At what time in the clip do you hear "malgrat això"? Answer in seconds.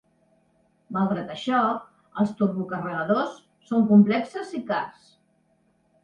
0.95-1.57